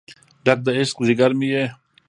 ډک 0.45 0.59
د 0.65 0.67
عشق 0.79 0.97
ځیګر 1.07 1.31
مې 1.39 1.47
یې 1.53 1.65